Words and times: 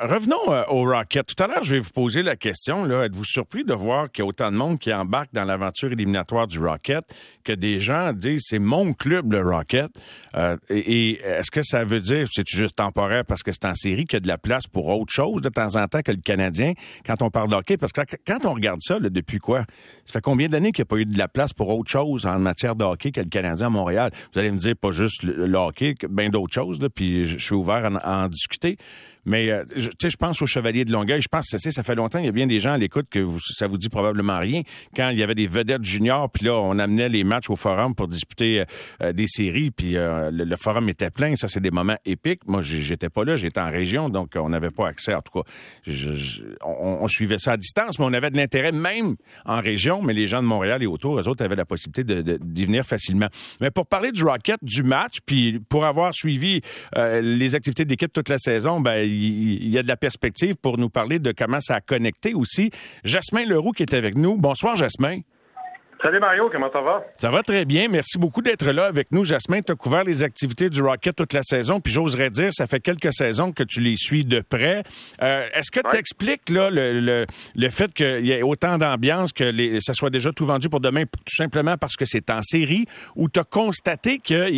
Revenons 0.00 0.50
euh, 0.50 0.64
au 0.68 0.84
Rocket. 0.84 1.26
Tout 1.26 1.44
à 1.44 1.46
l'heure, 1.46 1.62
je 1.64 1.74
vais 1.74 1.80
vous 1.80 1.90
poser 1.90 2.22
la 2.22 2.34
question. 2.34 3.02
Êtes-vous 3.02 3.26
surpris 3.26 3.62
de 3.62 3.74
voir 3.74 4.10
qu'il 4.10 4.22
y 4.22 4.24
a 4.24 4.26
autant 4.26 4.50
de 4.50 4.56
monde 4.56 4.78
qui 4.78 4.90
embarque 4.90 5.28
dans 5.34 5.44
l'aventure 5.44 5.92
éliminatoire 5.92 6.46
du 6.46 6.58
Rocket, 6.58 7.04
que 7.44 7.52
des 7.52 7.78
gens 7.78 8.14
disent 8.14 8.46
c'est 8.46 8.58
mon 8.58 8.94
club 8.94 9.30
le 9.32 9.42
Rocket? 9.42 9.90
Euh, 10.34 10.56
et, 10.70 11.20
est-ce 11.22 11.50
que 11.50 11.62
ça 11.62 11.84
veut 11.84 12.00
dire 12.00 12.26
c'est 12.32 12.48
juste 12.48 12.76
temporaire 12.76 13.26
parce 13.26 13.42
que 13.42 13.52
c'est 13.52 13.66
en 13.66 13.74
série 13.74 14.06
qu'il 14.06 14.16
y 14.16 14.16
a 14.16 14.20
de 14.20 14.28
la 14.28 14.38
place 14.38 14.66
pour 14.66 14.88
autre 14.88 15.12
chose 15.12 15.42
de 15.42 15.50
temps 15.50 15.76
en 15.76 15.86
temps 15.88 16.00
que 16.00 16.12
le 16.12 16.22
Canadien 16.22 16.72
quand 17.04 17.20
on 17.20 17.28
parle 17.28 17.50
de 17.50 17.56
hockey? 17.56 17.76
Parce 17.76 17.92
que 17.92 18.00
quand 18.26 18.46
on 18.46 18.54
regarde 18.54 18.80
ça, 18.80 18.98
depuis 18.98 19.38
quoi? 19.38 19.66
Ça 20.06 20.14
fait 20.14 20.22
combien 20.22 20.48
d'années 20.48 20.72
qu'il 20.72 20.84
n'y 20.84 20.86
a 20.86 20.90
pas 20.90 20.96
eu 20.96 21.04
de 21.04 21.18
la 21.18 21.28
place 21.28 21.52
pour 21.52 21.68
autre 21.68 21.90
chose 21.90 22.24
en 22.24 22.38
matière 22.38 22.76
de 22.76 22.84
hockey 22.84 23.12
que 23.12 23.20
le 23.20 23.28
Canadien 23.28 23.66
à 23.66 23.70
Montréal? 23.70 24.10
Vous 24.32 24.40
allez 24.40 24.52
me 24.52 24.58
dire 24.58 24.74
pas 24.74 24.90
juste 24.90 25.22
le, 25.22 25.54
hockey, 25.54 25.94
bien 26.08 26.30
d'autres 26.30 26.54
choses, 26.54 26.80
là, 26.80 26.88
puis 26.88 27.26
je 27.26 27.36
suis 27.36 27.54
ouvert 27.54 27.90
à 28.02 28.24
en 28.24 28.28
discuter. 28.28 28.78
Mais 29.24 29.50
euh, 29.50 29.64
tu 29.74 29.90
sais, 30.00 30.10
je 30.10 30.16
pense 30.16 30.42
au 30.42 30.46
Chevalier 30.46 30.84
de 30.84 30.92
Longueuil. 30.92 31.22
Je 31.22 31.28
pense 31.28 31.48
que 31.48 31.58
ça, 31.58 31.82
fait 31.82 31.94
longtemps. 31.94 32.18
Il 32.18 32.24
y 32.24 32.28
a 32.28 32.32
bien 32.32 32.46
des 32.46 32.60
gens 32.60 32.72
à 32.72 32.78
l'écoute 32.78 33.06
que 33.08 33.24
ça 33.40 33.66
vous 33.66 33.78
dit 33.78 33.88
probablement 33.88 34.38
rien. 34.38 34.62
Quand 34.96 35.10
il 35.10 35.18
y 35.18 35.22
avait 35.22 35.34
des 35.34 35.46
vedettes 35.46 35.84
juniors, 35.84 36.30
puis 36.30 36.46
là, 36.46 36.54
on 36.54 36.78
amenait 36.78 37.08
les 37.08 37.22
matchs 37.22 37.50
au 37.50 37.56
forum 37.56 37.94
pour 37.94 38.08
disputer 38.08 38.60
euh, 38.60 38.64
euh, 39.02 39.12
des 39.12 39.26
séries, 39.28 39.70
puis 39.70 39.94
le, 39.94 40.56
forum 40.56 40.88
était 40.88 41.10
plein. 41.10 41.36
Ça, 41.36 41.48
c'est 41.48 41.60
des 41.60 41.70
moments 41.70 41.96
épiques. 42.04 42.46
Moi, 42.46 42.62
j'étais 42.62 43.08
pas 43.08 43.24
là. 43.24 43.36
J'étais 43.36 43.60
en 43.60 43.70
région, 43.70 44.08
donc 44.08 44.32
on 44.36 44.48
n'avait 44.48 44.70
pas 44.70 44.88
accès. 44.88 45.14
En 45.14 45.22
tout 45.22 45.42
cas, 45.42 45.50
on, 46.64 47.08
suivait 47.08 47.38
ça 47.38 47.52
à 47.52 47.56
distance, 47.56 47.98
mais 47.98 48.04
on 48.04 48.12
avait 48.12 48.30
de 48.30 48.36
l'intérêt 48.36 48.72
même 48.72 49.16
en 49.44 49.60
région. 49.60 50.02
Mais 50.02 50.12
les 50.12 50.28
gens 50.28 50.42
de 50.42 50.46
Montréal 50.46 50.82
et 50.82 50.86
autour, 50.86 51.18
eux 51.18 51.28
autres 51.28 51.44
avaient 51.44 51.56
la 51.56 51.64
possibilité 51.64 52.22
d'y 52.38 52.64
venir 52.64 52.84
facilement. 52.84 53.28
Mais 53.60 53.70
pour 53.70 53.86
parler 53.86 54.12
du 54.12 54.24
Rocket, 54.24 54.58
du 54.62 54.82
match, 54.82 55.18
puis 55.24 55.60
pour 55.68 55.84
avoir 55.84 56.14
suivi 56.14 56.60
les 56.96 57.54
activités 57.54 57.84
d'équipe 57.84 58.12
toute 58.12 58.28
la 58.28 58.38
saison, 58.38 58.80
ben 58.80 59.11
il 59.12 59.68
y 59.68 59.78
a 59.78 59.82
de 59.82 59.88
la 59.88 59.96
perspective 59.96 60.56
pour 60.56 60.78
nous 60.78 60.88
parler 60.88 61.18
de 61.18 61.32
comment 61.32 61.60
ça 61.60 61.76
a 61.76 61.80
connecté 61.80 62.34
aussi. 62.34 62.70
Jasmin 63.04 63.44
Leroux 63.46 63.72
qui 63.72 63.82
est 63.82 63.94
avec 63.94 64.16
nous. 64.16 64.36
Bonsoir, 64.36 64.76
Jasmin. 64.76 65.20
Salut 66.02 66.18
Mario, 66.18 66.48
comment 66.50 66.68
ça 66.72 66.80
va? 66.80 67.04
Ça 67.16 67.30
va 67.30 67.44
très 67.44 67.64
bien. 67.64 67.86
Merci 67.88 68.18
beaucoup 68.18 68.42
d'être 68.42 68.66
là 68.66 68.86
avec 68.86 69.12
nous. 69.12 69.24
Jasmin, 69.24 69.62
tu 69.62 69.70
as 69.70 69.76
couvert 69.76 70.02
les 70.02 70.24
activités 70.24 70.68
du 70.68 70.82
Rocket 70.82 71.14
toute 71.14 71.32
la 71.32 71.44
saison, 71.44 71.78
puis 71.78 71.92
j'oserais 71.92 72.28
dire, 72.28 72.48
ça 72.50 72.66
fait 72.66 72.80
quelques 72.80 73.14
saisons 73.14 73.52
que 73.52 73.62
tu 73.62 73.80
les 73.80 73.96
suis 73.96 74.24
de 74.24 74.40
près. 74.40 74.82
Euh, 75.22 75.46
est-ce 75.54 75.70
que 75.70 75.78
tu 75.88 75.96
expliques 75.96 76.48
là, 76.48 76.70
le, 76.70 77.24
le, 77.54 77.70
fait 77.70 77.94
qu'il 77.94 78.26
y 78.26 78.32
ait 78.32 78.42
autant 78.42 78.78
d'ambiance, 78.78 79.32
que 79.32 79.44
les, 79.44 79.80
ça 79.80 79.94
soit 79.94 80.10
déjà 80.10 80.32
tout 80.32 80.44
vendu 80.44 80.68
pour 80.68 80.80
demain, 80.80 81.04
tout 81.04 81.36
simplement 81.36 81.76
parce 81.76 81.94
que 81.94 82.04
c'est 82.04 82.30
en 82.30 82.42
série, 82.42 82.86
ou 83.14 83.28
tu 83.28 83.38
as 83.38 83.44
constaté 83.44 84.18
que 84.18 84.48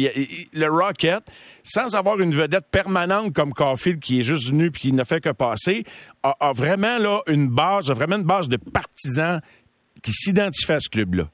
le 0.59 0.67
Rocket, 0.67 1.25
sans 1.63 1.95
avoir 1.95 2.21
une 2.21 2.35
vedette 2.35 2.71
permanente 2.71 3.35
comme 3.35 3.53
Caulfield 3.53 4.01
qui 4.01 4.21
est 4.21 4.25
juste 4.25 4.49
venu 4.49 4.71
puis 4.71 4.81
qui 4.81 4.93
ne 4.95 5.05
fait 5.05 5.21
que 5.21 5.29
passer, 5.29 5.85
a, 6.23 6.35
a 6.41 6.53
vraiment 6.55 6.97
là, 6.97 7.21
une 7.27 7.49
base, 7.49 7.91
a 7.91 7.95
vraiment 7.95 8.17
une 8.17 8.25
base 8.25 8.49
de 8.49 8.57
partisans 8.57 9.43
qui 10.05 10.13
s'identifient 10.13 10.73
à 10.73 10.81
ce 10.81 10.89
club-là? 10.89 11.25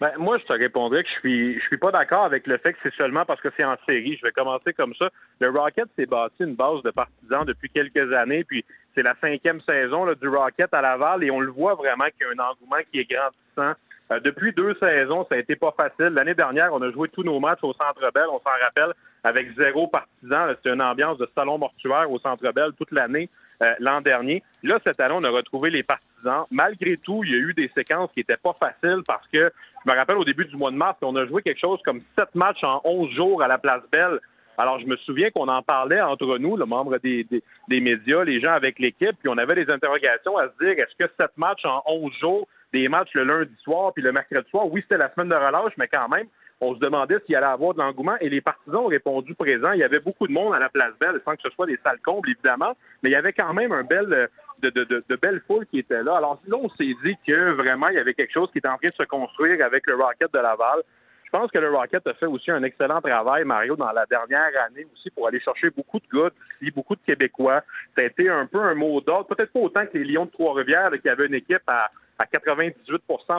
Ben, 0.00 0.10
moi, 0.18 0.38
je 0.38 0.44
te 0.44 0.52
répondrais 0.52 1.04
que 1.04 1.08
je 1.08 1.20
suis 1.20 1.54
je 1.54 1.66
suis 1.66 1.76
pas 1.76 1.92
d'accord 1.92 2.24
avec 2.24 2.46
le 2.46 2.58
fait 2.58 2.72
que 2.72 2.78
c'est 2.82 2.94
seulement 2.94 3.24
parce 3.24 3.40
que 3.40 3.48
c'est 3.56 3.64
en 3.64 3.76
série. 3.86 4.18
Je 4.20 4.26
vais 4.26 4.32
commencer 4.32 4.72
comme 4.72 4.92
ça. 4.98 5.08
Le 5.40 5.50
Rocket 5.50 5.86
s'est 5.96 6.06
bâti 6.06 6.34
une 6.40 6.56
base 6.56 6.82
de 6.82 6.90
partisans 6.90 7.44
depuis 7.44 7.70
quelques 7.70 8.12
années, 8.12 8.42
puis 8.44 8.64
c'est 8.96 9.02
la 9.02 9.14
cinquième 9.22 9.60
saison 9.60 10.06
du 10.20 10.28
Rocket 10.28 10.74
à 10.74 10.82
Laval, 10.82 11.22
et 11.22 11.30
on 11.30 11.40
le 11.40 11.50
voit 11.50 11.74
vraiment 11.74 12.04
qu'il 12.06 12.26
y 12.26 12.30
a 12.30 12.32
un 12.32 12.50
engouement 12.50 12.82
qui 12.90 13.00
est 13.00 13.10
grandissant. 13.10 13.78
Euh, 14.12 14.20
depuis 14.20 14.52
deux 14.52 14.74
saisons, 14.82 15.26
ça 15.30 15.36
a 15.36 15.38
été 15.38 15.56
pas 15.56 15.74
facile. 15.76 16.12
L'année 16.12 16.34
dernière, 16.34 16.72
on 16.72 16.82
a 16.82 16.90
joué 16.90 17.08
tous 17.08 17.22
nos 17.22 17.40
matchs 17.40 17.62
au 17.62 17.72
Centre 17.72 18.10
Bell, 18.12 18.26
on 18.30 18.40
s'en 18.40 18.54
rappelle, 18.62 18.92
avec 19.22 19.56
zéro 19.56 19.86
partisan. 19.86 20.54
C'était 20.56 20.74
une 20.74 20.82
ambiance 20.82 21.18
de 21.18 21.28
salon 21.36 21.58
mortuaire 21.58 22.10
au 22.10 22.18
Centre 22.18 22.52
Bell 22.52 22.72
toute 22.76 22.90
l'année 22.90 23.30
euh, 23.62 23.72
l'an 23.78 24.00
dernier. 24.00 24.42
Là, 24.62 24.78
cette 24.84 25.00
année, 25.00 25.14
on 25.16 25.24
a 25.24 25.30
retrouvé 25.30 25.70
les 25.70 25.82
partisans. 25.82 26.13
Malgré 26.50 26.96
tout, 26.96 27.22
il 27.24 27.32
y 27.32 27.34
a 27.34 27.38
eu 27.38 27.54
des 27.54 27.70
séquences 27.76 28.10
qui 28.12 28.20
étaient 28.20 28.36
pas 28.36 28.56
faciles 28.60 29.02
parce 29.06 29.26
que 29.28 29.50
je 29.84 29.90
me 29.90 29.96
rappelle 29.96 30.16
au 30.16 30.24
début 30.24 30.44
du 30.46 30.56
mois 30.56 30.70
de 30.70 30.76
mars, 30.76 30.96
on 31.02 31.14
a 31.16 31.26
joué 31.26 31.42
quelque 31.42 31.60
chose 31.60 31.80
comme 31.84 32.00
sept 32.18 32.34
matchs 32.34 32.64
en 32.64 32.80
onze 32.84 33.10
jours 33.12 33.42
à 33.42 33.48
la 33.48 33.58
Place 33.58 33.82
Belle. 33.92 34.18
Alors, 34.56 34.78
je 34.78 34.86
me 34.86 34.96
souviens 34.98 35.30
qu'on 35.30 35.48
en 35.48 35.62
parlait 35.62 36.00
entre 36.00 36.38
nous, 36.38 36.56
le 36.56 36.64
membre 36.64 36.98
des, 36.98 37.26
des, 37.68 37.80
médias, 37.80 38.22
les 38.22 38.40
gens 38.40 38.52
avec 38.52 38.78
l'équipe, 38.78 39.16
puis 39.18 39.28
on 39.28 39.36
avait 39.36 39.56
des 39.56 39.72
interrogations 39.72 40.36
à 40.38 40.44
se 40.44 40.64
dire, 40.64 40.78
est-ce 40.78 40.94
que 40.96 41.10
sept 41.18 41.32
matchs 41.36 41.64
en 41.64 41.82
onze 41.86 42.12
jours, 42.20 42.46
des 42.72 42.88
matchs 42.88 43.10
le 43.14 43.24
lundi 43.24 43.54
soir 43.62 43.92
puis 43.92 44.02
le 44.02 44.12
mercredi 44.12 44.48
soir, 44.50 44.66
oui, 44.70 44.82
c'était 44.82 45.02
la 45.02 45.12
semaine 45.12 45.28
de 45.28 45.34
relâche, 45.34 45.72
mais 45.76 45.88
quand 45.88 46.08
même, 46.08 46.26
on 46.60 46.74
se 46.74 46.80
demandait 46.80 47.18
s'il 47.26 47.36
allait 47.36 47.46
avoir 47.46 47.74
de 47.74 47.80
l'engouement 47.80 48.16
et 48.20 48.28
les 48.28 48.40
partisans 48.40 48.82
ont 48.84 48.86
répondu 48.86 49.34
présent. 49.34 49.72
Il 49.72 49.80
y 49.80 49.84
avait 49.84 49.98
beaucoup 49.98 50.26
de 50.26 50.32
monde 50.32 50.54
à 50.54 50.58
la 50.58 50.68
place 50.68 50.92
Belle, 51.00 51.20
sans 51.24 51.34
que 51.34 51.42
ce 51.42 51.50
soit 51.50 51.66
des 51.66 51.78
salles 51.84 52.00
combles, 52.00 52.30
évidemment, 52.30 52.76
mais 53.02 53.10
il 53.10 53.12
y 53.12 53.16
avait 53.16 53.32
quand 53.32 53.52
même 53.52 53.72
un 53.72 53.82
bel, 53.82 54.28
de, 54.70 55.16
belles 55.16 55.42
foules 55.46 55.66
qui 55.66 55.78
étaient 55.78 56.02
là. 56.02 56.16
Alors, 56.16 56.40
sinon, 56.44 56.62
on 56.64 56.68
s'est 56.70 56.94
dit 57.04 57.16
que 57.26 57.52
vraiment, 57.52 57.88
il 57.88 57.96
y 57.96 57.98
avait 57.98 58.14
quelque 58.14 58.32
chose 58.32 58.50
qui 58.52 58.58
était 58.58 58.68
en 58.68 58.76
train 58.76 58.88
de 58.88 58.94
se 58.94 59.04
construire 59.04 59.64
avec 59.64 59.86
le 59.86 59.94
Rocket 59.94 60.32
de 60.32 60.38
Laval. 60.38 60.82
Je 61.24 61.30
pense 61.30 61.50
que 61.50 61.58
le 61.58 61.70
Rocket 61.70 62.06
a 62.06 62.14
fait 62.14 62.26
aussi 62.26 62.50
un 62.50 62.62
excellent 62.62 63.00
travail, 63.00 63.44
Mario, 63.44 63.74
dans 63.76 63.90
la 63.90 64.06
dernière 64.06 64.50
année 64.66 64.86
aussi 64.92 65.10
pour 65.10 65.26
aller 65.26 65.40
chercher 65.40 65.70
beaucoup 65.70 65.98
de 65.98 66.18
gars 66.18 66.30
d'ici, 66.60 66.70
beaucoup 66.70 66.94
de 66.94 67.00
Québécois. 67.04 67.62
Ça 67.96 68.02
a 68.02 68.06
été 68.06 68.28
un 68.28 68.46
peu 68.46 68.60
un 68.60 68.74
mot 68.74 69.00
d'ordre, 69.00 69.26
peut-être 69.34 69.52
pas 69.52 69.60
autant 69.60 69.86
que 69.86 69.98
les 69.98 70.04
Lions 70.04 70.26
de 70.26 70.30
Trois-Rivières 70.30 70.90
qui 71.02 71.08
avaient 71.08 71.26
une 71.26 71.34
équipe 71.34 71.62
à 71.66 71.90
à 72.18 72.24
98% 72.26 72.74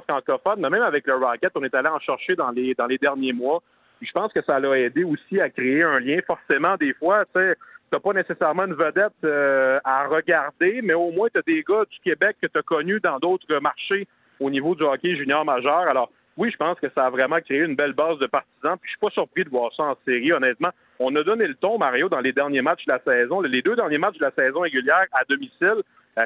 francophone, 0.04 0.60
mais 0.60 0.70
même 0.70 0.82
avec 0.82 1.08
le 1.08 1.16
Rocket, 1.16 1.52
on 1.56 1.64
est 1.64 1.74
allé 1.74 1.88
en 1.88 2.00
chercher 2.00 2.36
dans 2.36 2.52
les 2.52 2.74
dans 2.74 2.88
les 2.88 2.98
derniers 2.98 3.34
mois. 3.34 3.62
je 4.02 4.12
pense 4.12 4.34
que 4.34 4.42
ça 4.42 4.60
l'a 4.60 4.78
aidé 4.78 5.04
aussi 5.04 5.40
à 5.40 5.50
créer 5.50 5.84
un 5.84 6.00
lien. 6.00 6.20
Forcément, 6.28 6.76
des 6.76 6.94
fois, 6.94 7.26
tu 7.34 7.40
sais, 7.40 7.56
t'as 7.92 8.00
pas 8.00 8.14
nécessairement 8.14 8.66
une 8.66 8.74
vedette 8.74 9.14
euh, 9.24 9.80
à 9.84 10.08
regarder, 10.08 10.82
mais 10.84 10.94
au 10.94 11.12
moins 11.12 11.28
tu 11.34 11.40
as 11.40 11.42
des 11.42 11.64
gars 11.68 11.84
du 11.90 12.00
Québec 12.04 12.38
que 12.42 12.48
tu 12.48 12.60
as 12.60 12.64
connus 12.64 13.00
dans 13.00 13.20
d'autres 13.20 13.60
marchés 13.60 14.08
au 14.40 14.50
niveau 14.50 14.76
du 14.76 14.84
hockey 14.84 15.16
junior 15.16 15.46
majeur. 15.46 15.88
Alors, 15.90 16.12
oui, 16.38 16.52
je 16.52 16.58
pense 16.58 16.78
que 16.80 16.88
ça 16.96 17.06
a 17.06 17.10
vraiment 17.10 17.40
créé 17.40 17.60
une 17.60 17.76
belle 17.76 17.94
base 17.94 18.20
de 18.20 18.28
partisans. 18.28 18.78
Puis 18.82 18.90
je 18.90 18.90
suis 18.90 19.00
pas 19.00 19.12
surpris 19.12 19.46
de 19.46 19.50
voir 19.50 19.72
ça 19.76 19.84
en 19.84 19.96
série, 20.06 20.34
honnêtement. 20.34 20.70
On 21.00 21.16
a 21.16 21.24
donné 21.24 21.48
le 21.48 21.56
ton, 21.56 21.78
Mario, 21.78 22.10
dans 22.10 22.20
les 22.20 22.34
derniers 22.34 22.62
matchs 22.62 22.86
de 22.86 22.94
la 22.94 23.02
saison. 23.06 23.42
Les 23.42 23.62
deux 23.62 23.76
derniers 23.76 23.98
matchs 23.98 24.18
de 24.18 24.26
la 24.26 24.32
saison 24.38 24.62
régulière 24.62 25.06
à 25.14 25.24
domicile, 25.30 25.82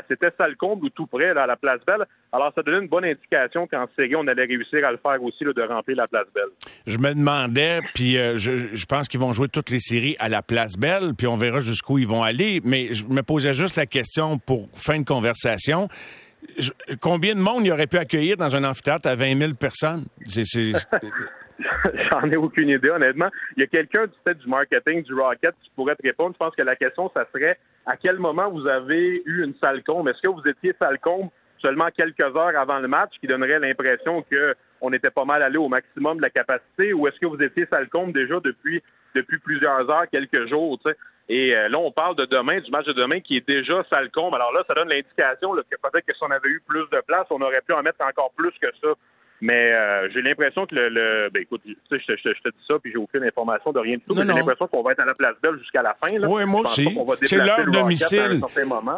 c'était 0.08 0.32
comble 0.58 0.86
ou 0.86 0.90
tout 0.90 1.08
près 1.08 1.34
là, 1.34 1.44
à 1.44 1.48
la 1.48 1.56
Place 1.56 1.82
Belle. 1.86 2.06
Alors, 2.32 2.52
ça 2.56 2.62
donnait 2.62 2.80
une 2.80 2.88
bonne 2.88 3.06
indication 3.06 3.68
qu'en 3.68 3.88
série, 3.96 4.16
on 4.16 4.28
allait 4.28 4.46
réussir 4.46 4.86
à 4.88 4.92
le 4.92 4.98
faire 4.98 5.22
aussi, 5.24 5.44
là, 5.44 5.54
de 5.54 5.62
remplir 5.64 5.98
la 5.98 6.08
Place 6.08 6.28
Belle. 6.34 6.50
Je 6.86 6.98
me 6.98 7.14
demandais, 7.14 7.82
puis 7.94 8.18
euh, 8.18 8.38
je, 8.38 8.74
je, 8.74 8.86
pense 8.86 9.08
qu'ils 9.08 9.20
vont 9.20 9.34
jouer 9.34 9.48
toutes 9.48 9.72
les 9.72 9.80
séries 9.80 10.16
à 10.20 10.30
la 10.30 10.42
Place 10.42 10.78
Belle, 10.78 11.14
puis 11.18 11.28
on 11.28 11.38
verra 11.38 11.60
jusqu'où 11.60 11.98
ils 11.98 12.08
vont 12.08 12.22
aller. 12.22 12.62
Mais 12.64 12.94
je 12.94 13.04
me 13.06 13.24
posais 13.24 13.54
juste 13.54 13.78
la 13.78 13.88
question 13.88 14.38
pour 14.38 14.70
fin 14.74 15.00
de 15.00 15.06
conversation. 15.06 15.90
combien 17.02 17.34
de 17.34 17.40
monde 17.40 17.66
il 17.66 17.72
aurait 17.72 17.88
pu 17.88 17.98
accueillir 17.98 18.38
dans 18.38 18.56
un 18.56 18.64
amphithéâtre 18.64 19.08
à 19.08 19.16
20 19.16 19.38
000 19.38 19.54
personnes? 19.54 20.06
C'est, 20.28 20.44
J'en 22.12 22.30
ai 22.30 22.38
aucune 22.38 22.70
idée, 22.70 22.90
honnêtement. 22.90 23.30
Il 23.56 23.62
y 23.62 23.64
a 23.64 23.68
quelqu'un 23.68 24.06
du 24.06 24.14
fait 24.26 24.36
du 24.36 24.48
marketing 24.48 25.04
du 25.04 25.14
Rocket 25.14 25.56
qui 25.62 25.72
pourrait 25.76 25.96
te 25.96 26.04
répondre. 26.04 26.34
Je 26.34 26.38
pense 26.38 26.56
que 26.56 26.64
la 26.64 26.76
question, 26.76 27.12
ça 27.16 27.26
serait 27.34 27.58
à 27.86 27.98
quel 27.98 28.18
moment 28.18 28.50
vous 28.50 28.68
avez 28.68 29.22
eu 29.26 29.44
une 29.44 29.54
salle 29.62 29.84
combe? 29.84 30.08
Est-ce 30.08 30.22
que 30.22 30.30
vous 30.30 30.48
étiez 30.48 30.74
salle 30.82 31.00
combe 31.00 31.30
seulement 31.62 31.88
quelques 31.96 32.22
heures 32.22 32.58
avant 32.58 32.80
le 32.80 32.88
match, 32.88 33.12
qui 33.20 33.28
donnerait 33.28 33.60
l'impression 33.60 34.24
qu'on 34.24 34.94
était 34.94 35.10
pas 35.10 35.26
mal 35.26 35.44
allé 35.44 35.58
au 35.58 35.68
maximum 35.68 36.18
de 36.18 36.22
la 36.22 36.30
capacité, 36.30 36.94
ou 36.94 37.08
est-ce 37.08 37.20
que 37.20 37.26
vous 37.26 37.42
étiez 37.42 37.68
salle 37.72 37.90
combe 37.90 38.14
déjà 38.14 38.40
depuis 38.40 38.82
depuis 39.16 39.40
plusieurs 39.40 39.90
heures, 39.90 40.06
quelques 40.12 40.48
jours, 40.48 40.80
tu 40.84 40.90
sais? 40.90 40.98
Et 41.30 41.56
euh, 41.56 41.70
là, 41.70 41.78
on 41.78 41.92
parle 41.92 42.16
de 42.16 42.26
demain, 42.26 42.60
du 42.60 42.72
match 42.72 42.86
de 42.86 42.94
demain 42.94 43.20
qui 43.20 43.38
est 43.38 43.48
déjà 43.48 43.84
salle 43.92 44.10
combe. 44.10 44.34
Alors 44.34 44.52
là, 44.52 44.64
ça 44.68 44.74
donne 44.74 44.90
l'indication 44.90 45.54
que 45.54 45.76
peut-être 45.82 46.06
que 46.06 46.16
si 46.16 46.24
on 46.24 46.32
avait 46.32 46.50
eu 46.50 46.62
plus 46.68 46.90
de 46.92 47.02
place, 47.06 47.28
on 47.30 47.42
aurait 47.42 47.62
pu 47.68 47.74
en 47.74 47.84
mettre 47.84 48.04
encore 48.06 48.32
plus 48.36 48.52
que 48.60 48.68
ça. 48.82 48.90
Mais 49.42 49.74
euh, 49.74 50.10
j'ai 50.14 50.22
l'impression 50.22 50.66
que 50.66 50.76
le, 50.76 50.90
le, 50.90 51.30
ben 51.34 51.44
écoute, 51.44 51.62
tu 51.64 51.76
sais, 51.90 52.02
je, 52.08 52.14
je, 52.14 52.30
je, 52.36 52.42
te 52.42 52.50
dis 52.50 52.64
ça, 52.70 52.78
puis 52.80 52.92
j'ai 52.92 52.98
aucune 52.98 53.24
information 53.24 53.72
de 53.72 53.80
rien 53.80 53.96
du 53.96 54.02
tout. 54.02 54.14
mais 54.14 54.22
j'ai 54.22 54.34
l'impression 54.34 54.68
qu'on 54.68 54.84
va 54.84 54.92
être 54.92 55.02
à 55.02 55.06
la 55.06 55.14
place 55.14 55.36
belle 55.42 55.58
jusqu'à 55.60 55.82
la 55.82 55.96
fin. 56.04 56.18
Là. 56.18 56.28
Oui, 56.28 56.46
moi 56.46 56.62
aussi. 56.62 56.88
C'est 57.24 57.38
leur 57.38 57.66
domicile. 57.66 58.42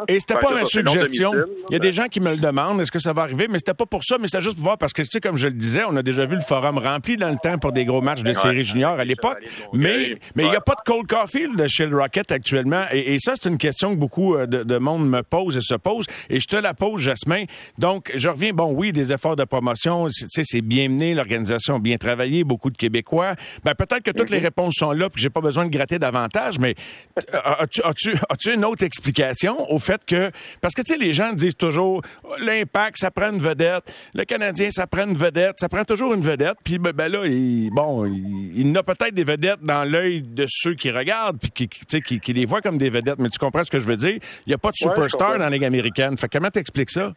Et 0.08 0.18
c'était 0.20 0.38
pas 0.38 0.52
ma 0.52 0.64
suggestion. 0.64 1.32
Il 1.70 1.72
y 1.72 1.76
a 1.76 1.78
des 1.78 1.92
gens 1.92 2.06
qui 2.06 2.20
me 2.20 2.30
le 2.30 2.38
demandent, 2.38 2.80
est-ce 2.80 2.92
que 2.92 2.98
ça 2.98 3.12
va 3.12 3.22
arriver? 3.22 3.46
Mais 3.48 3.58
c'était 3.58 3.74
pas 3.74 3.86
pour 3.86 4.02
ça, 4.04 4.16
mais 4.18 4.26
c'était 4.26 4.42
juste 4.42 4.56
pour 4.56 4.64
voir 4.64 4.78
parce 4.78 4.92
que 4.92 5.02
tu 5.02 5.08
sais, 5.12 5.20
comme 5.20 5.36
je 5.36 5.46
le 5.46 5.54
disais, 5.54 5.82
on 5.88 5.96
a 5.96 6.02
déjà 6.02 6.26
vu 6.26 6.34
le 6.34 6.40
forum 6.40 6.78
rempli 6.78 7.16
dans 7.16 7.30
le 7.30 7.36
temps 7.36 7.58
pour 7.58 7.72
des 7.72 7.84
gros 7.84 8.00
matchs 8.00 8.22
de 8.22 8.32
série 8.32 8.64
junior 8.64 8.98
à 8.98 9.04
l'époque. 9.04 9.38
Mais 9.72 10.16
mais 10.34 10.44
il 10.44 10.50
n'y 10.50 10.56
a 10.56 10.60
pas 10.60 10.74
de 10.74 10.82
Cold 10.84 11.06
Caulfield 11.06 11.66
chez 11.68 11.86
le 11.86 11.96
Rocket 11.96 12.32
actuellement. 12.32 12.84
Et, 12.92 13.14
et 13.14 13.18
ça, 13.18 13.34
c'est 13.40 13.48
une 13.48 13.58
question 13.58 13.94
que 13.94 14.00
beaucoup 14.00 14.34
euh, 14.34 14.46
de, 14.46 14.62
de, 14.62 14.78
monde 14.78 15.08
me 15.08 15.22
pose 15.22 15.56
et 15.56 15.60
se 15.60 15.74
pose. 15.74 16.06
Et 16.28 16.40
je 16.40 16.46
te 16.46 16.56
la 16.56 16.74
pose, 16.74 17.02
Jasmin. 17.02 17.44
Donc, 17.78 18.10
je 18.14 18.28
reviens. 18.28 18.52
Bon, 18.52 18.72
oui, 18.72 18.92
des 18.92 19.12
efforts 19.12 19.36
de 19.36 19.44
promotion 19.44 20.08
sais, 20.32 20.42
c'est 20.44 20.60
bien 20.60 20.88
mené, 20.88 21.14
l'organisation 21.14 21.76
a 21.76 21.78
bien 21.78 21.96
travaillé, 21.96 22.44
beaucoup 22.44 22.70
de 22.70 22.76
Québécois. 22.76 23.34
Ben, 23.64 23.74
peut-être 23.74 24.02
que 24.02 24.10
toutes 24.10 24.30
les 24.30 24.38
mhm. 24.38 24.44
réponses 24.44 24.74
sont 24.76 24.92
là, 24.92 25.08
puis 25.08 25.22
j'ai 25.22 25.30
pas 25.30 25.40
besoin 25.40 25.66
de 25.66 25.70
gratter 25.70 25.98
davantage, 25.98 26.58
mais 26.58 26.74
euh, 27.18 27.38
as-tu, 27.58 27.82
as-tu, 27.82 28.14
as-tu 28.28 28.54
une 28.54 28.64
autre 28.64 28.84
explication 28.84 29.70
au 29.70 29.78
fait 29.78 30.04
que, 30.04 30.30
parce 30.60 30.74
que, 30.74 30.82
tu 30.82 30.92
sais, 30.92 30.98
les 30.98 31.12
gens 31.12 31.32
disent 31.32 31.56
toujours, 31.56 32.02
l'impact, 32.40 32.98
ça 32.98 33.10
prend 33.10 33.30
une 33.32 33.40
vedette, 33.40 33.84
le 34.14 34.24
Canadien, 34.24 34.70
ça 34.70 34.86
prend 34.86 35.06
une 35.06 35.16
vedette, 35.16 35.56
ça 35.58 35.68
prend 35.68 35.84
toujours 35.84 36.14
une 36.14 36.22
vedette, 36.22 36.56
puis 36.64 36.78
ben, 36.78 36.92
ben 36.92 37.08
là, 37.08 37.26
il, 37.26 37.70
bon, 37.70 38.06
il, 38.06 38.52
il 38.54 38.76
a 38.76 38.82
peut-être 38.82 39.14
des 39.14 39.24
vedettes 39.24 39.62
dans 39.62 39.84
l'œil 39.84 40.22
de 40.22 40.46
ceux 40.48 40.74
qui 40.74 40.90
regardent, 40.90 41.38
puis 41.38 41.50
qui, 41.50 41.68
qui, 41.68 42.20
qui, 42.20 42.32
les 42.32 42.44
voient 42.44 42.60
comme 42.60 42.78
des 42.78 42.90
vedettes, 42.90 43.18
mais 43.18 43.28
tu 43.28 43.38
comprends 43.38 43.64
ce 43.64 43.70
que 43.70 43.80
je 43.80 43.86
veux 43.86 43.96
dire? 43.96 44.18
Il 44.46 44.50
n'y 44.50 44.54
a 44.54 44.58
pas 44.58 44.70
de 44.70 44.76
superstar 44.76 45.32
dans 45.32 45.38
la 45.38 45.50
Ligue 45.50 45.64
américaine. 45.64 46.16
Fait 46.16 46.28
comment 46.28 46.50
t'expliques 46.50 46.90
ça? 46.90 47.12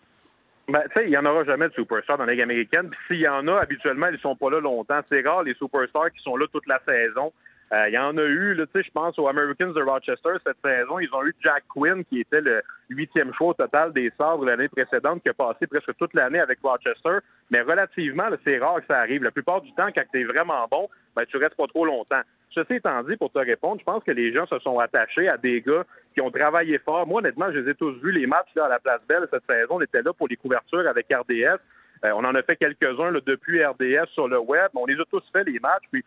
Ben, 0.68 0.82
tu 0.88 0.98
sais, 0.98 1.04
il 1.06 1.12
n'y 1.12 1.18
en 1.18 1.26
aura 1.26 1.44
jamais 1.44 1.68
de 1.68 1.74
superstars 1.74 2.18
dans 2.18 2.26
la 2.26 2.32
Ligue 2.32 2.42
américaine. 2.42 2.90
Puis 2.90 3.00
s'il 3.08 3.22
y 3.22 3.28
en 3.28 3.48
a, 3.48 3.60
habituellement, 3.60 4.08
ils 4.12 4.20
sont 4.20 4.36
pas 4.36 4.50
là 4.50 4.60
longtemps. 4.60 5.00
C'est 5.12 5.22
rare, 5.28 5.44
les 5.44 5.54
superstars 5.54 6.12
qui 6.12 6.22
sont 6.24 6.38
là 6.38 6.46
toute 6.52 6.68
la 6.68 6.80
saison. 6.88 7.32
Euh, 7.74 7.88
il 7.88 7.96
y 7.96 7.98
en 7.98 8.16
a 8.18 8.24
eu, 8.24 8.56
tu 8.56 8.64
sais, 8.74 8.86
je 8.86 8.92
pense 8.92 9.18
aux 9.18 9.28
Americans 9.28 9.74
de 9.74 9.82
Rochester 9.82 10.32
cette 10.46 10.58
saison. 10.64 11.00
Ils 11.00 11.14
ont 11.14 11.26
eu 11.26 11.36
Jack 11.44 11.64
Quinn, 11.68 12.06
qui 12.06 12.20
était 12.20 12.42
le 12.42 12.62
huitième 12.90 13.34
choix 13.34 13.50
au 13.50 13.54
total 13.54 13.92
des 13.92 14.12
Sabres 14.20 14.46
l'année 14.46 14.68
précédente, 14.68 15.24
qui 15.24 15.30
a 15.30 15.34
passé 15.34 15.66
presque 15.68 15.96
toute 15.98 16.14
l'année 16.14 16.40
avec 16.40 16.60
Rochester. 16.64 17.18
Mais 17.50 17.62
relativement, 17.62 18.26
c'est 18.46 18.60
rare 18.60 18.78
que 18.78 18.86
ça 18.88 19.00
arrive. 19.00 19.24
La 19.24 19.32
plupart 19.32 19.62
du 19.62 19.74
temps, 19.74 19.88
quand 19.96 20.04
tu 20.12 20.22
es 20.22 20.24
vraiment 20.24 20.68
bon, 20.70 20.88
ben, 21.16 21.26
tu 21.26 21.38
restes 21.38 21.56
pas 21.56 21.68
trop 21.68 21.86
longtemps. 21.86 22.22
Ceci 22.52 22.76
étant 22.76 23.04
dit, 23.04 23.18
pour 23.18 23.32
te 23.32 23.40
répondre, 23.40 23.80
je 23.80 23.84
pense 23.84 24.04
que 24.04 24.12
les 24.12 24.34
gens 24.34 24.46
se 24.46 24.60
sont 24.60 24.80
attachés 24.80 25.28
à 25.28 25.38
des 25.38 25.62
gars 25.62 25.86
qui 26.16 26.22
ont 26.22 26.32
travaillé 26.32 26.80
fort. 26.80 27.06
Moi, 27.06 27.20
honnêtement, 27.20 27.52
je 27.52 27.60
les 27.60 27.72
ai 27.72 27.76
tous 27.76 27.92
vus, 28.02 28.12
les 28.12 28.26
matchs 28.26 28.56
à 28.60 28.70
la 28.70 28.80
Place 28.80 29.02
Belle 29.08 29.28
cette 29.32 29.44
saison. 29.50 29.76
On 29.76 29.82
était 29.82 30.02
là 30.02 30.14
pour 30.14 30.28
les 30.28 30.38
couvertures 30.38 30.88
avec 30.88 31.08
RDS. 31.14 31.60
Euh, 32.06 32.12
on 32.14 32.24
en 32.24 32.34
a 32.34 32.42
fait 32.42 32.56
quelques-uns 32.56 33.12
depuis 33.26 33.64
RDS 33.64 34.08
sur 34.14 34.28
le 34.28 34.40
web. 34.40 34.70
On 34.76 34.86
les 34.86 34.96
a 34.96 35.04
tous 35.12 35.24
fait, 35.34 35.44
les 35.44 35.60
matchs. 35.60 35.84
Puis 35.92 36.04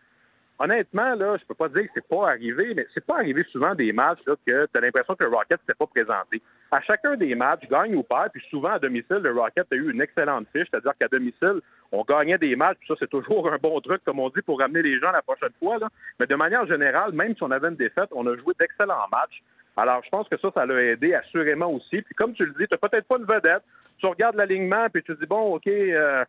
honnêtement, 0.57 1.15
là, 1.15 1.37
je 1.37 1.45
peux 1.45 1.53
pas 1.53 1.69
dire 1.69 1.83
que 1.83 1.91
c'est 1.95 2.07
pas 2.07 2.29
arrivé, 2.29 2.73
mais 2.75 2.87
c'est 2.93 3.05
pas 3.05 3.17
arrivé 3.17 3.45
souvent 3.51 3.75
des 3.75 3.93
matchs 3.93 4.19
que 4.25 4.65
tu 4.65 4.77
as 4.77 4.81
l'impression 4.81 5.15
que 5.15 5.23
le 5.23 5.29
Rocket 5.29 5.59
s'était 5.61 5.77
pas 5.77 5.87
présenté. 5.87 6.41
À 6.71 6.81
chacun 6.81 7.15
des 7.15 7.33
matchs, 7.35 7.67
gagne 7.69 7.95
ou 7.95 8.03
perd, 8.03 8.31
puis 8.31 8.43
souvent 8.49 8.73
à 8.73 8.79
domicile, 8.79 9.17
le 9.17 9.31
Rocket 9.31 9.65
a 9.71 9.75
eu 9.75 9.91
une 9.91 10.01
excellente 10.01 10.47
fiche, 10.55 10.67
c'est-à-dire 10.71 10.93
qu'à 10.99 11.07
domicile, 11.07 11.61
on 11.91 12.03
gagnait 12.03 12.37
des 12.37 12.55
matchs, 12.55 12.77
puis 12.79 12.87
ça, 12.89 12.95
c'est 12.99 13.09
toujours 13.09 13.51
un 13.51 13.57
bon 13.57 13.79
truc, 13.79 14.03
comme 14.05 14.19
on 14.19 14.29
dit, 14.29 14.41
pour 14.41 14.59
ramener 14.59 14.81
les 14.81 14.99
gens 14.99 15.11
la 15.11 15.21
prochaine 15.21 15.53
fois. 15.59 15.77
Mais 16.19 16.27
de 16.27 16.35
manière 16.35 16.67
générale, 16.67 17.13
même 17.13 17.35
si 17.35 17.43
on 17.43 17.51
avait 17.51 17.69
une 17.69 17.75
défaite, 17.75 18.09
on 18.11 18.27
a 18.27 18.35
joué 18.35 18.53
d'excellents 18.59 19.07
matchs. 19.11 19.41
Alors, 19.79 20.01
je 20.03 20.09
pense 20.09 20.27
que 20.27 20.37
ça, 20.37 20.49
ça 20.53 20.65
l'a 20.65 20.81
aidé 20.83 21.13
assurément 21.13 21.71
aussi. 21.71 22.01
Puis 22.01 22.13
comme 22.15 22.33
tu 22.33 22.45
le 22.45 22.51
dis, 22.51 22.67
tu 22.67 22.77
peut-être 22.77 23.07
pas 23.07 23.17
une 23.17 23.23
vedette. 23.23 23.63
Tu 23.97 24.05
regardes 24.07 24.35
l'alignement, 24.35 24.87
puis 24.93 25.01
tu 25.03 25.15
dis, 25.15 25.25
bon, 25.25 25.55
OK, 25.55 25.67
euh, 25.67 26.23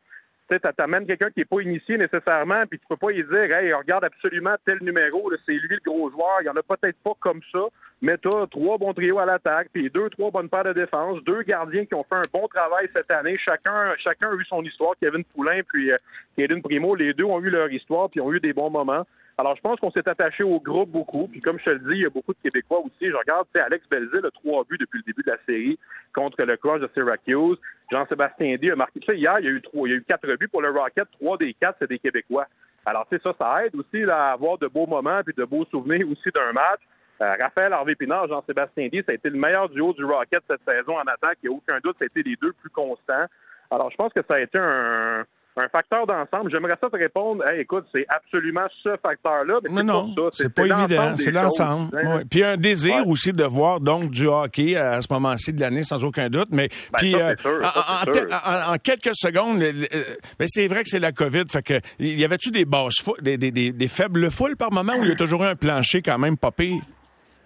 tu 0.48 0.58
t'amènes 0.76 1.06
quelqu'un 1.06 1.30
qui 1.30 1.40
n'est 1.40 1.44
pas 1.44 1.60
initié 1.60 1.96
nécessairement, 1.96 2.64
puis 2.68 2.78
tu 2.78 2.86
peux 2.88 2.96
pas 2.96 3.12
y 3.12 3.22
dire, 3.22 3.56
hey, 3.56 3.72
regarde 3.72 4.04
absolument 4.04 4.54
tel 4.64 4.78
numéro, 4.82 5.30
c'est 5.46 5.52
lui 5.52 5.68
le 5.68 5.80
gros 5.84 6.10
joueur. 6.10 6.38
Il 6.42 6.46
y 6.46 6.48
en 6.48 6.56
a 6.56 6.62
peut-être 6.62 6.96
pas 7.04 7.12
comme 7.20 7.40
ça, 7.52 7.60
mais 8.02 8.18
tu 8.18 8.28
as 8.28 8.46
trois 8.48 8.78
bons 8.78 8.92
trios 8.92 9.18
à 9.18 9.26
l'attaque, 9.26 9.68
puis 9.72 9.90
deux, 9.90 10.10
trois 10.10 10.30
bonnes 10.30 10.48
paires 10.48 10.64
de 10.64 10.72
défense, 10.72 11.22
deux 11.24 11.42
gardiens 11.42 11.84
qui 11.84 11.94
ont 11.94 12.04
fait 12.04 12.18
un 12.18 12.30
bon 12.32 12.48
travail 12.48 12.88
cette 12.94 13.10
année. 13.12 13.36
Chacun, 13.44 13.94
chacun 13.98 14.30
a 14.30 14.34
eu 14.34 14.44
son 14.44 14.62
histoire. 14.62 14.94
Kevin 15.00 15.24
Poulain 15.24 15.60
puis 15.68 15.92
euh, 15.92 15.96
Kevin 16.36 16.62
Primo, 16.62 16.94
les 16.94 17.14
deux 17.14 17.24
ont 17.24 17.40
eu 17.40 17.50
leur 17.50 17.70
histoire, 17.70 18.10
puis 18.10 18.20
ont 18.20 18.32
eu 18.32 18.40
des 18.40 18.52
bons 18.52 18.70
moments. 18.70 19.06
Alors, 19.40 19.56
je 19.56 19.62
pense 19.62 19.80
qu'on 19.80 19.90
s'est 19.90 20.06
attaché 20.06 20.44
au 20.44 20.60
groupe 20.60 20.90
beaucoup. 20.90 21.26
Puis, 21.26 21.40
comme 21.40 21.58
je 21.58 21.64
te 21.64 21.70
le 21.70 21.78
dis, 21.78 22.00
il 22.00 22.02
y 22.02 22.06
a 22.06 22.10
beaucoup 22.10 22.34
de 22.34 22.38
Québécois 22.42 22.80
aussi. 22.80 23.08
Je 23.08 23.16
regarde, 23.16 23.46
tu 23.54 23.58
sais, 23.58 23.64
Alex 23.64 23.88
Belzil 23.88 24.20
a 24.22 24.30
trois 24.30 24.64
buts 24.64 24.76
depuis 24.78 24.98
le 24.98 25.04
début 25.04 25.22
de 25.22 25.30
la 25.30 25.38
série 25.48 25.78
contre 26.14 26.44
le 26.44 26.58
Crush 26.58 26.82
de 26.82 26.90
Syracuse. 26.92 27.56
Jean-Sébastien 27.90 28.56
D 28.60 28.70
a 28.70 28.76
marqué. 28.76 29.00
ça 29.08 29.14
hier, 29.14 29.34
il 29.38 29.46
y 29.46 29.48
a 29.48 29.52
eu 29.52 29.62
trois, 29.62 29.88
il 29.88 29.92
y 29.92 29.94
a 29.94 29.96
eu 29.96 30.04
quatre 30.06 30.26
buts 30.36 30.48
pour 30.48 30.60
le 30.60 30.68
Rocket. 30.68 31.08
Trois 31.18 31.38
des 31.38 31.54
quatre, 31.54 31.76
c'est 31.80 31.88
des 31.88 31.98
Québécois. 31.98 32.48
Alors, 32.84 33.06
sais, 33.10 33.18
ça, 33.24 33.32
ça 33.40 33.64
aide 33.64 33.74
aussi 33.76 34.02
à 34.10 34.32
avoir 34.32 34.58
de 34.58 34.66
beaux 34.66 34.86
moments 34.86 35.22
puis 35.24 35.32
de 35.34 35.44
beaux 35.44 35.64
souvenirs 35.70 36.06
aussi 36.06 36.28
d'un 36.34 36.52
match. 36.52 36.80
Euh, 37.22 37.32
Raphaël 37.40 37.72
Harvey 37.72 37.94
Pinard, 37.94 38.28
Jean-Sébastien 38.28 38.88
D, 38.88 39.02
ça 39.06 39.12
a 39.12 39.14
été 39.14 39.30
le 39.30 39.38
meilleur 39.38 39.70
duo 39.70 39.94
du 39.94 40.04
Rocket 40.04 40.42
cette 40.50 40.60
saison 40.68 40.98
en 40.98 41.08
attaque. 41.08 41.38
Il 41.42 41.48
n'y 41.48 41.54
a 41.54 41.56
aucun 41.56 41.78
doute, 41.82 41.96
ça 41.98 42.04
a 42.04 42.06
été 42.06 42.22
les 42.22 42.36
deux 42.36 42.52
plus 42.52 42.70
constants. 42.70 43.24
Alors, 43.70 43.90
je 43.90 43.96
pense 43.96 44.12
que 44.12 44.20
ça 44.28 44.36
a 44.36 44.40
été 44.40 44.58
un, 44.58 45.24
un 45.60 45.68
facteur 45.68 46.06
d'ensemble. 46.06 46.50
J'aimerais 46.50 46.76
ça 46.80 46.88
te 46.90 46.96
répondre, 46.96 47.46
hey, 47.48 47.60
écoute, 47.60 47.86
c'est 47.92 48.06
absolument 48.08 48.66
ce 48.82 48.90
facteur-là, 49.02 49.60
mais, 49.70 49.82
non, 49.82 50.14
c'est 50.32 50.52
pas 50.52 50.66
évident, 50.66 51.16
c'est 51.16 51.30
l'ensemble. 51.30 51.96
Hein. 51.96 52.22
Puis 52.30 52.42
un 52.42 52.56
désir 52.56 53.06
aussi 53.06 53.32
de 53.32 53.44
voir 53.44 53.80
donc 53.80 54.10
du 54.10 54.26
hockey 54.26 54.76
à 54.76 55.00
ce 55.00 55.12
moment-ci 55.12 55.52
de 55.52 55.60
l'année, 55.60 55.82
sans 55.82 56.04
aucun 56.04 56.28
doute. 56.28 56.48
Mais 56.50 56.68
ben, 56.68 56.98
puis 56.98 57.14
euh, 57.14 57.34
en, 57.44 58.76
quelques 58.78 59.14
secondes, 59.14 59.58
mais 59.58 59.72
ben, 59.72 60.46
c'est 60.46 60.68
vrai 60.68 60.82
que 60.82 60.88
c'est 60.88 60.98
la 60.98 61.12
COVID. 61.12 61.44
Fait 61.50 61.62
que 61.62 61.80
y 61.98 62.24
avait-tu 62.24 62.50
des 62.50 62.64
basses 62.64 63.04
des, 63.20 63.36
des, 63.36 63.50
des, 63.50 63.88
faibles 63.88 64.30
foules 64.30 64.56
par 64.56 64.72
moment 64.72 64.94
où 64.98 65.04
il 65.04 65.10
y 65.10 65.12
a 65.12 65.16
toujours 65.16 65.44
eu 65.44 65.46
un 65.46 65.56
plancher 65.56 66.02
quand 66.02 66.18
même 66.18 66.36
pas 66.36 66.50
pire? 66.50 66.82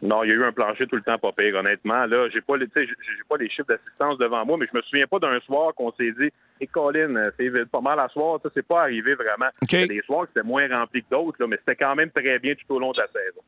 Non, 0.03 0.23
il 0.23 0.29
y 0.29 0.33
a 0.33 0.35
eu 0.35 0.45
un 0.45 0.53
plancher 0.53 0.87
tout 0.87 0.97
le 0.97 1.03
temps 1.03 1.17
pas 1.17 1.33
pire, 1.33 1.55
honnêtement. 1.55 2.05
Là, 2.05 2.29
j'ai 2.29 2.43
pas, 2.43 2.55
j'ai 2.59 2.87
pas 3.27 3.37
les 3.39 3.49
chiffres 3.49 3.69
d'assistance 3.69 4.19
devant 4.19 4.45
moi, 4.45 4.59
mais 4.61 4.67
je 4.71 4.77
me 4.77 4.83
souviens 4.83 5.07
pas 5.07 5.19
d'un 5.19 5.41
soir 5.41 5.73
qu'on 5.75 5.93
s'est 5.93 6.13
dit 6.21 6.31
et 6.61 6.67
Colin, 6.67 7.17
euh, 7.17 7.31
c'est 7.39 7.51
pas 7.71 7.81
mal 7.81 7.99
à 7.99 8.09
soir. 8.09 8.39
Ça, 8.43 8.49
c'est 8.55 8.67
pas 8.67 8.83
arrivé 8.83 9.15
vraiment. 9.15 9.51
Okay. 9.63 9.87
Des 9.87 10.01
soirs, 10.07 10.27
c'était 10.29 10.47
moins 10.47 10.67
rempli 10.69 11.03
que 11.03 11.11
d'autres, 11.11 11.45
mais 11.47 11.57
c'était 11.57 11.77
quand 11.77 11.95
même 11.97 12.11
très 12.11 12.39
bien 12.39 12.55
tout 12.55 12.75
au 12.75 12.79
long 12.79 12.93
de 12.93 12.99
la 12.99 13.07
saison. 13.09 13.41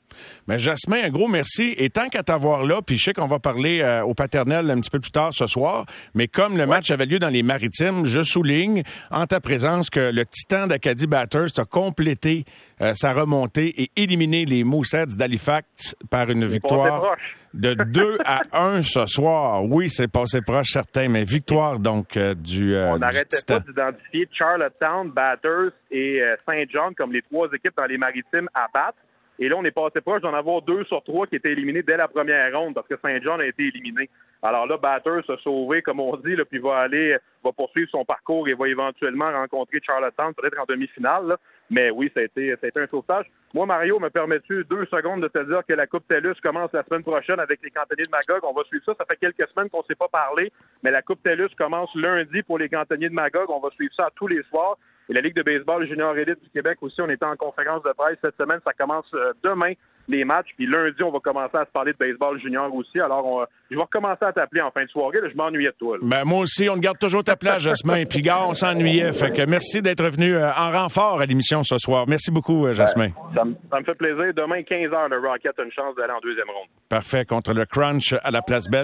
Mais 0.49 0.58
Jasmin, 0.58 1.05
un 1.05 1.11
gros 1.11 1.29
merci. 1.29 1.75
Et 1.79 1.91
tant 1.91 2.08
qu'à 2.08 2.23
t'avoir 2.23 2.64
là, 2.64 2.82
puis 2.82 2.99
je 2.99 3.05
sais 3.05 3.12
qu'on 3.12 3.26
va 3.26 3.38
parler 3.38 3.81
euh, 3.81 4.03
au 4.03 4.14
paternel 4.14 4.70
un 4.70 4.81
petit 4.81 4.91
peu 4.91 5.00
plus 5.00 5.11
tard 5.11 5.31
ce 5.32 5.47
soir, 5.47 5.87
mais 6.14 6.29
comme 6.29 6.56
le 6.56 6.67
match 6.67 6.91
avait 6.91 7.06
lieu 7.06 7.19
dans 7.19 7.29
les 7.29 7.43
maritimes, 7.43 8.06
je 8.06 8.23
souligne 8.23 8.82
en 9.11 9.26
ta 9.26 9.41
présence 9.41 9.91
que 9.91 10.11
le 10.12 10.25
Titan 10.25 10.67
d'Acadie 10.67 11.06
Batters 11.06 11.58
a 11.58 11.64
complété 11.64 12.44
euh, 12.81 12.93
sa 12.94 13.12
remontée 13.12 13.82
et 13.82 13.91
éliminé 13.97 14.44
les 14.44 14.64
Moussets 14.64 15.06
d'Halifax 15.17 15.94
par 16.11 16.31
une 16.31 16.47
victoire 16.47 17.17
de 17.56 17.75
2 17.75 18.19
à 18.25 18.43
1 18.53 18.82
ce 18.82 19.06
soir. 19.06 19.64
Oui, 19.64 19.88
c'est 19.88 20.11
passé 20.11 20.41
proche, 20.43 20.69
certain, 20.69 21.08
mais 21.08 21.25
victoire 21.25 21.79
donc 21.79 22.17
euh, 22.17 22.35
du. 22.35 22.75
Euh, 22.75 22.93
On 22.93 22.99
n'arrêtait 22.99 23.38
pas 23.47 23.61
d'identifier 23.61 24.29
Charlottetown, 24.32 25.11
Batters 25.11 25.73
et 25.91 26.23
euh, 26.23 26.37
Saint 26.49 26.64
John 26.69 26.94
comme 26.94 27.12
les 27.12 27.23
trois 27.23 27.49
équipes 27.49 27.75
dans 27.76 27.87
les 27.87 27.99
maritimes 27.99 28.49
à 28.55 28.67
battre. 28.73 28.99
Et 29.38 29.49
là, 29.49 29.56
on 29.58 29.64
est 29.64 29.70
passé 29.70 30.00
proche 30.00 30.23
d'en 30.23 30.35
avoir 30.35 30.62
deux 30.62 30.85
sur 30.85 31.03
trois 31.03 31.26
qui 31.26 31.37
étaient 31.37 31.53
éliminés 31.53 31.82
dès 31.82 31.97
la 31.97 32.08
première 32.08 32.55
ronde 32.58 32.75
parce 32.75 32.88
que 32.88 32.94
Saint 33.03 33.19
John 33.23 33.41
a 33.41 33.47
été 33.47 33.64
éliminé. 33.64 34.08
Alors 34.43 34.67
là, 34.67 34.76
Batters 34.76 35.25
s'est 35.26 35.43
sauvé, 35.43 35.82
comme 35.82 36.00
on 36.00 36.17
dit, 36.17 36.37
là, 36.37 36.44
puis 36.44 36.58
va 36.58 36.79
aller, 36.79 37.17
va 37.44 37.53
poursuivre 37.53 37.88
son 37.91 38.05
parcours 38.05 38.49
et 38.49 38.55
va 38.55 38.69
éventuellement 38.69 39.31
rencontrer 39.31 39.81
Charlottetown, 39.85 40.32
peut-être 40.35 40.61
en 40.61 40.64
demi-finale. 40.69 41.37
Mais 41.71 41.91
oui, 41.91 42.11
ça 42.15 42.21
a, 42.21 42.25
été, 42.25 42.51
ça 42.53 42.61
a 42.63 42.67
été 42.69 42.81
un 42.81 42.87
sauvetage. 42.87 43.27
Moi, 43.53 43.67
Mario, 43.67 43.99
me 43.99 44.09
permets-tu 44.09 44.65
deux 44.65 44.87
secondes 44.87 45.23
de 45.23 45.29
te 45.29 45.43
dire 45.45 45.63
que 45.69 45.75
la 45.75 45.87
Coupe 45.87 46.07
TELUS 46.07 46.35
commence 46.43 46.73
la 46.73 46.85
semaine 46.85 47.03
prochaine 47.03 47.41
avec 47.41 47.61
les 47.63 47.71
cantonniers 47.71 48.05
de 48.05 48.11
Magog? 48.11 48.45
On 48.45 48.53
va 48.53 48.63
suivre 48.65 48.85
ça. 48.85 48.95
Ça 48.99 49.05
fait 49.05 49.17
quelques 49.17 49.49
semaines 49.51 49.69
qu'on 49.71 49.81
ne 49.81 49.85
s'est 49.85 49.97
pas 49.97 50.09
parlé, 50.09 50.53
mais 50.83 50.91
la 50.91 51.03
Coupe 51.03 51.23
TELUS 51.23 51.49
commence 51.59 51.93
lundi 51.95 52.43
pour 52.43 52.59
les 52.59 52.69
cantonniers 52.69 53.09
de 53.09 53.15
Magog. 53.15 53.51
On 53.51 53.61
va 53.61 53.71
suivre 53.71 53.93
ça 53.97 54.11
tous 54.15 54.29
les 54.29 54.43
soirs. 54.45 54.77
Et 55.08 55.12
la 55.12 55.20
Ligue 55.20 55.37
de 55.37 55.43
baseball 55.43 55.87
junior 55.87 56.17
élite 56.17 56.43
du 56.43 56.50
Québec 56.50 56.79
aussi, 56.81 57.00
on 57.00 57.08
était 57.08 57.26
en 57.26 57.37
conférence 57.37 57.82
de 57.82 57.93
presse 57.97 58.19
cette 58.25 58.37
semaine. 58.37 58.61
Ça 58.67 58.73
commence 58.73 59.06
euh, 59.14 59.32
demain 59.43 59.73
les 60.08 60.25
matchs. 60.25 60.49
Puis 60.56 60.67
lundi, 60.67 61.03
on 61.03 61.11
va 61.11 61.19
commencer 61.20 61.56
à 61.56 61.64
se 61.64 61.70
parler 61.70 61.93
de 61.93 61.99
baseball 61.99 62.41
junior 62.41 62.73
aussi. 62.75 63.00
Alors, 63.00 63.47
je 63.70 63.76
vais 63.76 63.82
recommencer 63.82 64.25
à 64.25 64.32
t'appeler 64.32 64.62
en 64.62 64.70
fin 64.70 64.85
de 64.85 64.88
soirée. 64.88 65.19
je 65.29 65.37
m'ennuyais 65.37 65.69
de 65.69 65.75
toi. 65.79 65.97
Ben, 66.03 66.25
moi 66.25 66.41
aussi, 66.41 66.69
on 66.69 66.77
garde 66.77 66.98
toujours 66.98 67.25
ta 67.25 67.36
place, 67.36 67.63
Jasmin. 67.63 68.05
Puis, 68.05 68.20
gars, 68.20 68.44
on 68.46 68.55
s'ennuyait. 68.55 69.13
Fait 69.13 69.32
que 69.32 69.43
merci 69.43 69.82
d'être 69.82 70.05
venu 70.05 70.36
euh, 70.36 70.51
en 70.53 70.70
renfort 70.70 71.20
à 71.20 71.27
l'émission 71.27 71.63
ce 71.63 71.79
soir. 71.79 72.05
Merci 72.08 72.31
beaucoup, 72.31 72.67
euh, 72.67 72.75
Jasmin. 72.75 73.08
ça, 73.34 73.44
me 73.44 73.84
fait 73.84 73.98
plaisir. 73.98 74.32
Demain, 74.34 74.63
15 74.63 74.79
h, 74.79 75.08
le 75.10 75.19
Rocket 75.19 75.58
a 75.58 75.63
une 75.63 75.72
chance 75.72 75.94
d'aller 75.96 76.13
en 76.13 76.20
deuxième 76.20 76.48
ronde. 76.48 76.69
Parfait. 76.89 77.25
Contre 77.25 77.53
le 77.53 77.65
Crunch 77.67 78.15
à 78.22 78.31
la 78.31 78.43
Place 78.43 78.69
Belle. 78.69 78.75